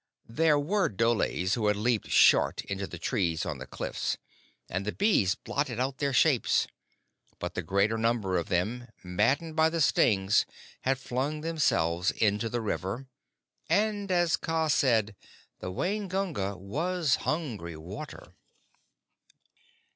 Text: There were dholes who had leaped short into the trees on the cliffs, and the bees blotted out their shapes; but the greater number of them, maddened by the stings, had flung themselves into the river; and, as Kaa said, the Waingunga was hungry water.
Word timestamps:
There 0.29 0.57
were 0.57 0.89
dholes 0.89 1.53
who 1.53 1.67
had 1.67 1.75
leaped 1.75 2.09
short 2.09 2.61
into 2.65 2.87
the 2.87 2.97
trees 2.97 3.45
on 3.45 3.59
the 3.59 3.67
cliffs, 3.67 4.17
and 4.67 4.83
the 4.83 4.91
bees 4.91 5.35
blotted 5.35 5.79
out 5.79 5.99
their 5.99 6.11
shapes; 6.11 6.65
but 7.37 7.53
the 7.53 7.61
greater 7.61 7.99
number 7.99 8.39
of 8.39 8.49
them, 8.49 8.87
maddened 9.03 9.55
by 9.55 9.69
the 9.69 9.79
stings, 9.79 10.47
had 10.85 10.97
flung 10.97 11.41
themselves 11.41 12.09
into 12.09 12.49
the 12.49 12.61
river; 12.61 13.09
and, 13.69 14.11
as 14.11 14.37
Kaa 14.37 14.69
said, 14.69 15.15
the 15.59 15.71
Waingunga 15.71 16.57
was 16.57 17.17
hungry 17.17 17.77
water. 17.77 18.33